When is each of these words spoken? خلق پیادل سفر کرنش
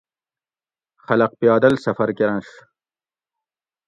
خلق 1.05 1.31
پیادل 1.39 1.73
سفر 1.85 2.11
کرنش 2.17 2.47